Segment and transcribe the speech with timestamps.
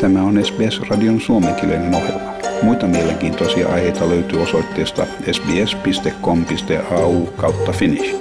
[0.00, 2.34] Tämä on SBS-radion suomenkielinen ohjelma.
[2.62, 8.16] Muita mielenkiintoisia aiheita löytyy osoitteesta sbs.com.au kautta finnish.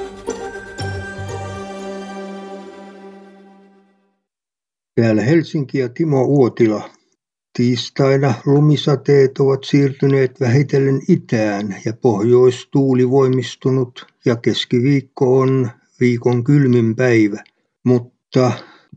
[4.95, 6.89] Täällä Helsinki ja Timo Uotila.
[7.57, 15.69] Tiistaina lumisateet ovat siirtyneet vähitellen itään ja pohjoistuuli voimistunut ja keskiviikko on
[15.99, 17.43] viikon kylmin päivä.
[17.83, 18.51] Mutta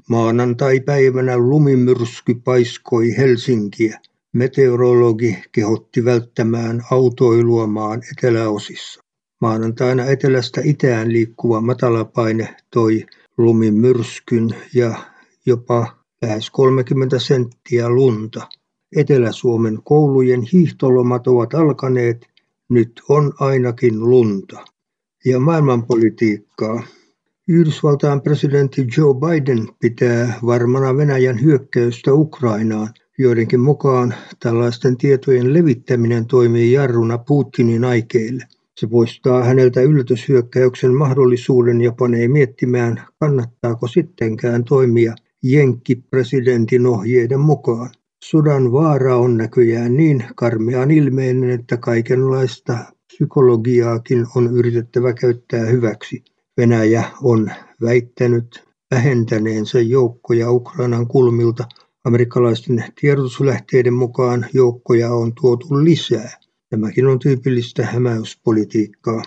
[0.08, 4.00] Maanantai-päivänä lumimyrsky paiskoi Helsinkiä.
[4.32, 9.00] Meteorologi kehotti välttämään autoilua maan eteläosissa.
[9.40, 13.06] Maanantaina etelästä itään liikkuva matalapaine toi
[13.38, 14.94] lumimyrskyn ja
[15.46, 18.48] jopa lähes 30 senttiä lunta.
[18.96, 22.26] Etelä-Suomen koulujen hiihtolomat ovat alkaneet,
[22.68, 24.64] nyt on ainakin lunta.
[25.24, 26.82] Ja maailmanpolitiikkaa.
[27.48, 32.88] Yhdysvaltain presidentti Joe Biden pitää varmana Venäjän hyökkäystä Ukrainaan.
[33.18, 38.44] Joidenkin mukaan tällaisten tietojen levittäminen toimii jarruna Putinin aikeille.
[38.76, 47.90] Se poistaa häneltä yllätyshyökkäyksen mahdollisuuden ja panee miettimään, kannattaako sittenkään toimia Jenkki-presidentin ohjeiden mukaan.
[48.24, 56.24] Sodan vaara on näköjään niin karmean ilmeinen, että kaikenlaista psykologiaakin on yritettävä käyttää hyväksi.
[56.56, 57.50] Venäjä on
[57.82, 61.64] väittänyt vähentäneensä joukkoja Ukrainan kulmilta.
[62.04, 66.30] Amerikkalaisten tiedotuslähteiden mukaan joukkoja on tuotu lisää.
[66.70, 69.22] Tämäkin on tyypillistä hämäyspolitiikkaa.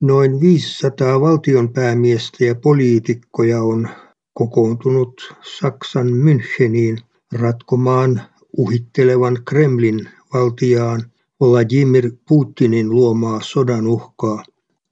[0.00, 3.88] Noin 500 valtionpäämiestä ja poliitikkoja on
[4.34, 6.98] kokoontunut Saksan Müncheniin
[7.32, 8.22] ratkomaan
[8.58, 11.02] uhittelevan Kremlin valtiaan
[11.40, 14.44] Vladimir Putinin luomaa sodan uhkaa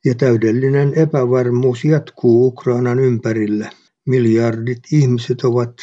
[0.05, 3.70] ja täydellinen epävarmuus jatkuu Ukrainan ympärillä.
[4.06, 5.74] Miljardit ihmiset ovat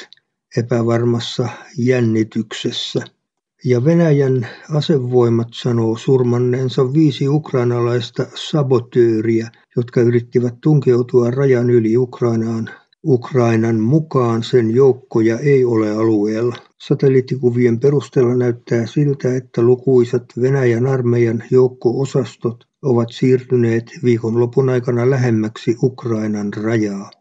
[0.57, 3.01] epävarmassa jännityksessä.
[3.65, 12.69] Ja Venäjän asevoimat sanoo surmanneensa viisi ukrainalaista sabotööriä, jotka yrittivät tunkeutua rajan yli Ukrainaan.
[13.05, 16.55] Ukrainan mukaan sen joukkoja ei ole alueella.
[16.77, 26.53] Satelliittikuvien perusteella näyttää siltä, että lukuisat Venäjän armeijan joukko-osastot ovat siirtyneet viikonlopun aikana lähemmäksi Ukrainan
[26.53, 27.11] rajaa.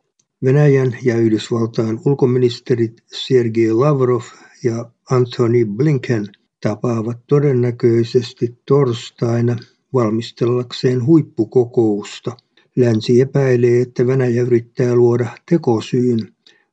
[0.44, 4.22] Venäjän ja Yhdysvaltain ulkoministerit Sergei Lavrov
[4.64, 6.26] ja Antony Blinken
[6.62, 9.56] tapaavat todennäköisesti torstaina
[9.94, 12.36] valmistellakseen huippukokousta.
[12.76, 16.18] Länsi epäilee, että Venäjä yrittää luoda tekosyyn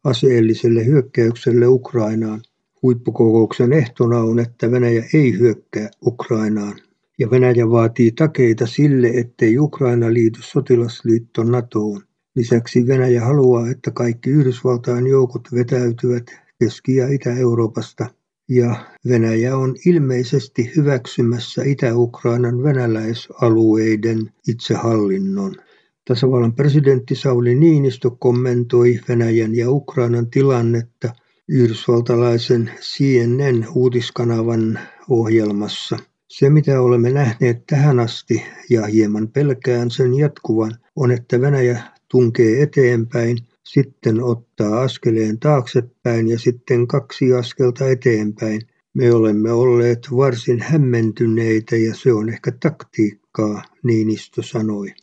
[0.04, 2.42] aseelliselle hyökkäykselle Ukrainaan.
[2.82, 6.80] Huippukokouksen ehtona on, että Venäjä ei hyökkää Ukrainaan
[7.20, 12.02] ja Venäjä vaatii takeita sille, ettei Ukraina liity sotilasliitto Natoon.
[12.36, 16.24] Lisäksi Venäjä haluaa, että kaikki Yhdysvaltain joukot vetäytyvät
[16.60, 18.06] Keski- ja Itä-Euroopasta
[18.50, 18.76] ja
[19.08, 25.56] Venäjä on ilmeisesti hyväksymässä Itä-Ukrainan venäläisalueiden itsehallinnon.
[26.08, 31.14] Tasavallan presidentti Sauli Niinistö kommentoi Venäjän ja Ukrainan tilannetta
[31.48, 34.80] yhdysvaltalaisen CNN-uutiskanavan
[35.10, 35.98] ohjelmassa.
[36.28, 41.82] Se mitä olemme nähneet tähän asti ja hieman pelkään sen jatkuvan on että Venäjä
[42.12, 48.62] tunkee eteenpäin, sitten ottaa askeleen taaksepäin ja sitten kaksi askelta eteenpäin.
[48.94, 54.94] Me olemme olleet varsin hämmentyneitä ja se on ehkä taktiikkaa, Niinistö sanoi.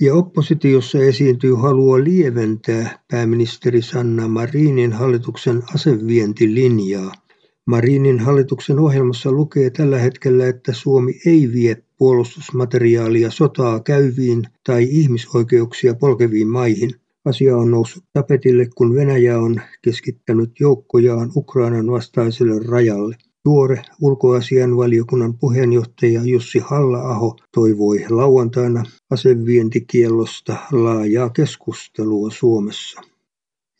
[0.00, 7.12] Ja oppositiossa esiintyy halua lieventää pääministeri Sanna Marinin hallituksen asevientilinjaa.
[7.66, 15.94] Marinin hallituksen ohjelmassa lukee tällä hetkellä, että Suomi ei vie puolustusmateriaalia sotaa käyviin tai ihmisoikeuksia
[15.94, 16.90] polkeviin maihin.
[17.24, 23.16] Asia on noussut tapetille, kun Venäjä on keskittänyt joukkojaan Ukrainan vastaiselle rajalle.
[23.46, 33.00] Tuore ulkoasianvaliokunnan puheenjohtaja Jussi Halla-aho toivoi lauantaina asevientikiellosta laajaa keskustelua Suomessa.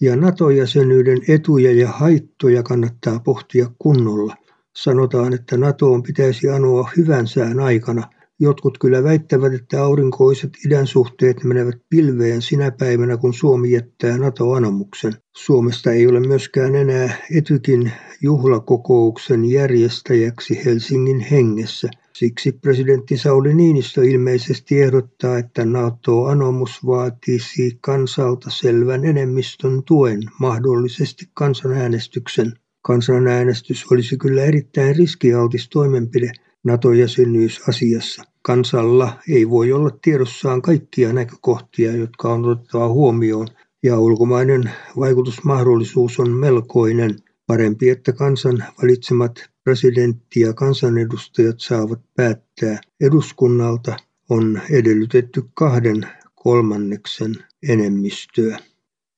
[0.00, 4.36] Ja NATO-jäsenyyden etuja ja haittoja kannattaa pohtia kunnolla.
[4.76, 8.10] Sanotaan, että NATOon pitäisi anoa hyvän sään aikana.
[8.40, 15.12] Jotkut kyllä väittävät, että aurinkoiset idän suhteet menevät pilveen sinä päivänä, kun Suomi jättää NATO-anomuksen.
[15.36, 17.92] Suomesta ei ole myöskään enää etykin
[18.22, 21.88] juhlakokouksen järjestäjäksi Helsingin hengessä–
[22.18, 32.52] Siksi presidentti Sauli Niinistö ilmeisesti ehdottaa, että NATO-anomus vaatisi kansalta selvän enemmistön tuen, mahdollisesti kansanäänestyksen.
[32.82, 36.32] Kansanäänestys olisi kyllä erittäin riskialtis toimenpide
[36.66, 38.22] NATO-jäsenyysasiassa.
[38.42, 43.48] Kansalla ei voi olla tiedossaan kaikkia näkökohtia, jotka on otettava huomioon,
[43.82, 47.16] ja ulkomainen vaikutusmahdollisuus on melkoinen.
[47.46, 53.96] Parempi, että kansan valitsemat presidentti ja kansanedustajat saavat päättää eduskunnalta,
[54.30, 57.34] on edellytetty kahden kolmanneksen
[57.68, 58.58] enemmistöä.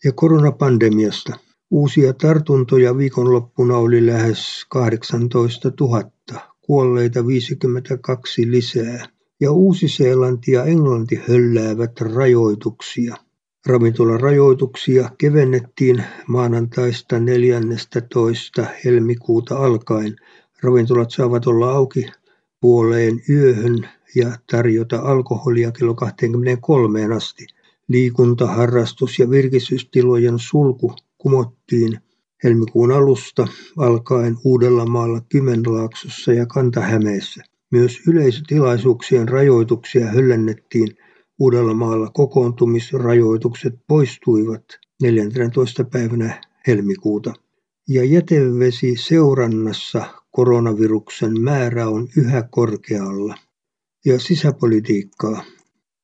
[0.04, 1.38] Ja koronapandemiasta.
[1.70, 6.02] Uusia tartuntoja viikonloppuna oli lähes 18 000,
[6.68, 9.08] kuolleita 52 lisää.
[9.40, 13.16] Ja Uusi-Seelanti ja Englanti hölläävät rajoituksia.
[13.66, 18.66] Ravintolarajoituksia kevennettiin maanantaista 14.
[18.84, 20.16] helmikuuta alkaen.
[20.62, 22.06] Ravintolat saavat olla auki
[22.60, 27.46] puoleen yöhön ja tarjota alkoholia kello 23 asti.
[27.88, 32.00] Liikunta-, harrastus- ja virkistystilojen sulku kumottiin
[32.44, 37.42] helmikuun alusta alkaen Uudellamaalla, Kymenlaaksossa ja Kanta-Hämeessä.
[37.70, 40.88] Myös yleisötilaisuuksien rajoituksia höllennettiin
[41.38, 44.64] Uudellamaalla kokoontumisrajoitukset poistuivat
[45.02, 45.84] 14.
[45.84, 47.34] päivänä helmikuuta.
[47.88, 53.34] Ja jätevesi seurannassa koronaviruksen määrä on yhä korkealla.
[54.04, 55.44] Ja sisäpolitiikkaa.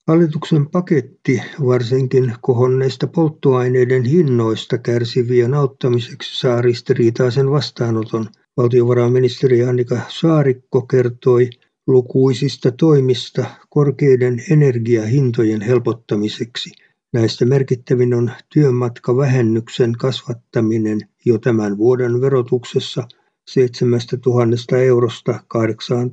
[0.08, 8.26] Hallituksen paketti varsinkin kohonneista polttoaineiden hinnoista kärsivien auttamiseksi saa ristiriitaisen vastaanoton.
[8.56, 11.50] Valtiovarainministeri Annika Saarikko kertoi
[11.86, 16.70] lukuisista toimista korkeiden energiahintojen helpottamiseksi.
[17.12, 23.08] Näistä merkittävin on työmatkavähennyksen kasvattaminen jo tämän vuoden verotuksessa
[23.50, 26.10] 7 000 eurosta 8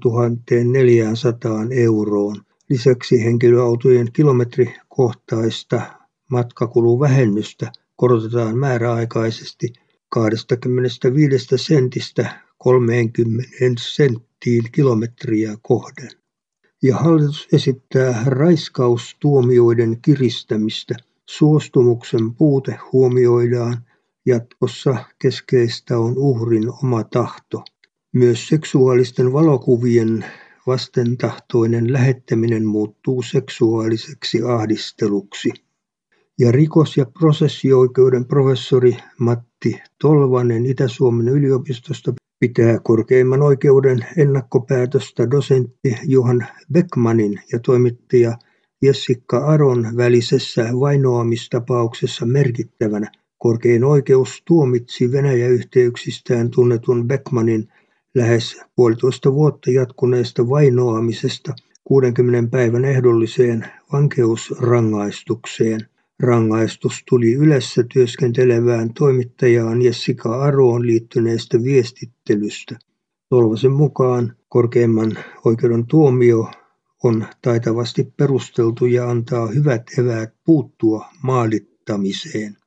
[0.71, 2.35] 400 euroon.
[2.71, 5.81] Lisäksi henkilöautojen kilometrikohtaista
[6.31, 9.73] matkakuluvähennystä korotetaan määräaikaisesti
[10.09, 13.47] 25 sentistä 30
[13.79, 16.09] senttiin kilometriä kohden.
[16.83, 20.95] Ja hallitus esittää raiskaustuomioiden kiristämistä.
[21.25, 23.77] Suostumuksen puute huomioidaan.
[24.25, 27.63] Jatkossa keskeistä on uhrin oma tahto.
[28.13, 30.25] Myös seksuaalisten valokuvien
[30.67, 35.51] vastentahtoinen lähettäminen muuttuu seksuaaliseksi ahdisteluksi.
[36.39, 46.47] Ja rikos- ja prosessioikeuden professori Matti Tolvanen Itä-Suomen yliopistosta pitää korkeimman oikeuden ennakkopäätöstä dosentti Johan
[46.73, 48.37] Beckmanin ja toimittaja
[48.81, 53.11] Jessica Aron välisessä vainoamistapauksessa merkittävänä.
[53.37, 57.67] Korkein oikeus tuomitsi Venäjä-yhteyksistään tunnetun Beckmanin
[58.15, 61.53] lähes puolitoista vuotta jatkuneesta vainoamisesta
[61.83, 65.79] 60 päivän ehdolliseen vankeusrangaistukseen.
[66.19, 72.79] Rangaistus tuli Ylessä työskentelevään toimittajaan Jessica Aroon liittyneestä viestittelystä.
[73.29, 75.11] Tolvasen mukaan korkeimman
[75.45, 76.51] oikeuden tuomio
[77.03, 82.60] on taitavasti perusteltu ja antaa hyvät eväät puuttua maalittamiseen.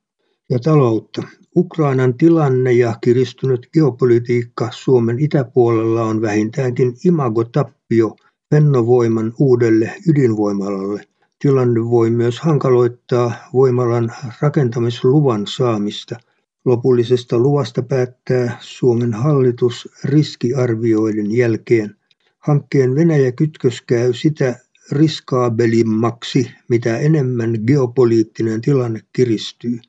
[0.51, 1.23] Ja taloutta.
[1.57, 8.17] Ukrainan tilanne ja kiristynyt geopolitiikka Suomen itäpuolella on vähintäänkin imagotappio
[8.51, 11.05] Fennovoiman uudelle ydinvoimalalle.
[11.39, 16.17] Tilanne voi myös hankaloittaa voimalan rakentamisluvan saamista.
[16.65, 21.97] Lopullisesta luvasta päättää Suomen hallitus riskiarvioiden jälkeen.
[22.39, 24.61] Hankkeen Venäjä-kytkös käy sitä
[24.93, 29.81] riskaabelimmaksi, mitä enemmän geopoliittinen tilanne kiristyy.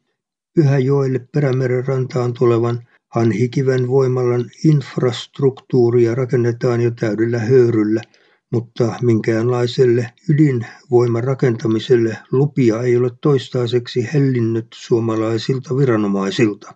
[0.56, 8.02] Pyhäjoelle Perämeren rantaan tulevan Hanhikiven voimalan infrastruktuuria rakennetaan jo täydellä höyryllä–
[8.52, 16.74] mutta minkäänlaiselle ydinvoiman rakentamiselle lupia ei ole toistaiseksi hellinnyt suomalaisilta viranomaisilta.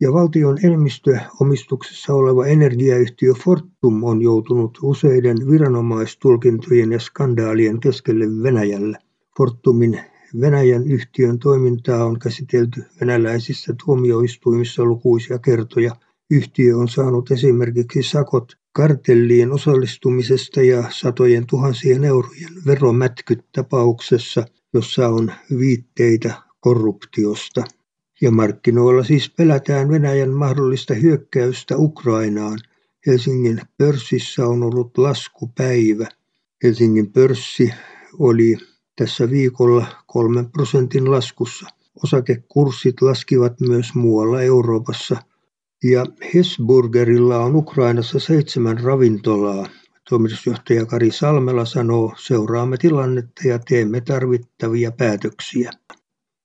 [0.00, 8.98] Ja valtion enemmistöomistuksessa oleva energiayhtiö Fortum on joutunut useiden viranomaistulkintojen ja skandaalien keskelle Venäjällä.
[9.36, 10.00] Fortumin
[10.40, 15.96] Venäjän yhtiön toimintaa on käsitelty venäläisissä tuomioistuimissa lukuisia kertoja.
[16.30, 25.32] Yhtiö on saanut esimerkiksi sakot kartelliin osallistumisesta ja satojen tuhansien eurojen veromätkyt tapauksessa, jossa on
[25.58, 27.64] viitteitä korruptiosta.
[28.20, 32.58] Ja markkinoilla siis pelätään Venäjän mahdollista hyökkäystä Ukrainaan.
[33.06, 36.06] Helsingin pörssissä on ollut laskupäivä.
[36.62, 37.70] Helsingin pörssi
[38.18, 38.56] oli
[39.00, 41.66] tässä viikolla kolmen prosentin laskussa.
[42.04, 45.16] Osakekurssit laskivat myös muualla Euroopassa–
[45.84, 49.66] ja Hesburgerilla on Ukrainassa seitsemän ravintolaa.
[50.08, 55.70] Toimitusjohtaja Kari Salmela sanoo, seuraamme tilannetta ja teemme tarvittavia päätöksiä.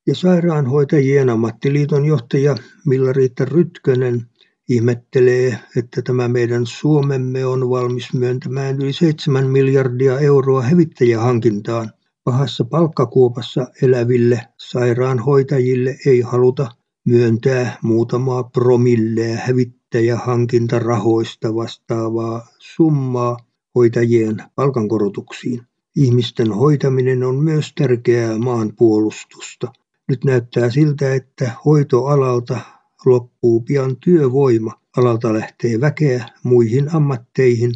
[0.07, 4.21] Ja sairaanhoitajien ammattiliiton johtaja Milla-Riitta Rytkönen
[4.69, 11.91] ihmettelee, että tämä meidän Suomemme on valmis myöntämään yli 7 miljardia euroa hävittäjähankintaan.
[12.25, 16.71] Pahassa palkkakuopassa eläville sairaanhoitajille ei haluta
[17.05, 23.37] myöntää muutamaa promilleä hävittäjähankintarahoista vastaavaa summaa
[23.75, 25.61] hoitajien palkankorotuksiin.
[25.95, 29.73] Ihmisten hoitaminen on myös tärkeää maanpuolustusta.
[30.09, 32.59] Nyt näyttää siltä, että hoitoalalta
[33.05, 34.73] loppuu pian työvoima.
[34.97, 37.71] Alalta lähtee väkeä muihin ammatteihin,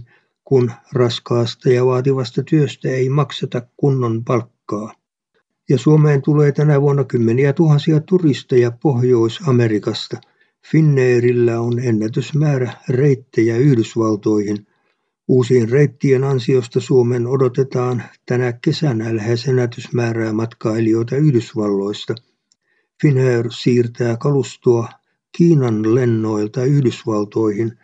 [0.50, 4.94] kun raskaasta ja vaativasta työstä ei makseta kunnon palkkaa.
[5.70, 10.18] Ja Suomeen tulee tänä vuonna kymmeniä tuhansia turisteja Pohjois-Amerikasta.
[10.72, 14.68] Finnairillä on ennätysmäärä reittejä Yhdysvaltoihin.
[15.27, 22.15] Uusien reittien ansiosta Suomen odotetaan tänä kesänä lähes ennätysmäärää matkailijoita Yhdysvalloista.
[23.01, 24.89] Finnair siirtää kalustoa
[25.38, 27.77] Kiinan lennoilta Yhdysvaltoihin,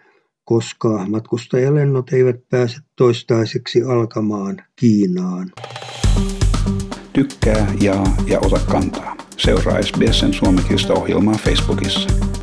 [0.45, 5.51] koska matkustajalennot eivät pääse toistaiseksi alkamaan Kiinaan.
[7.13, 9.15] Tykkää, jaa ja ota kantaa.
[9.37, 12.35] Seuraa SBSn suomenkielistä ohjelmaa Facebookissa.